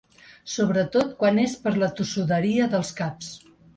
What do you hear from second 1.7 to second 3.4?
la tossuderia dels caps.